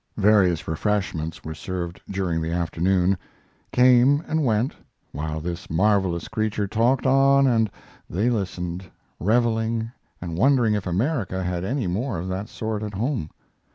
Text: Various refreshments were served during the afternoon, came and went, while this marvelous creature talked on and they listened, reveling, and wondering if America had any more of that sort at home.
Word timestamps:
Various 0.17 0.67
refreshments 0.67 1.43
were 1.43 1.53
served 1.53 2.01
during 2.09 2.41
the 2.41 2.49
afternoon, 2.51 3.19
came 3.71 4.23
and 4.27 4.43
went, 4.43 4.75
while 5.11 5.39
this 5.39 5.69
marvelous 5.69 6.27
creature 6.27 6.67
talked 6.67 7.05
on 7.05 7.45
and 7.45 7.69
they 8.09 8.31
listened, 8.31 8.83
reveling, 9.19 9.91
and 10.19 10.39
wondering 10.39 10.73
if 10.73 10.87
America 10.87 11.43
had 11.43 11.63
any 11.63 11.85
more 11.85 12.17
of 12.17 12.27
that 12.29 12.49
sort 12.49 12.81
at 12.81 12.95
home. 12.95 13.29